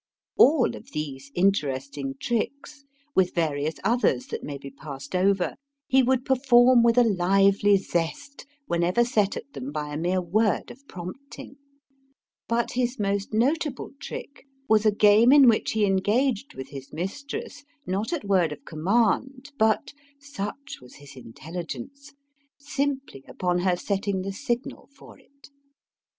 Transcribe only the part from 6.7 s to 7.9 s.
with a lively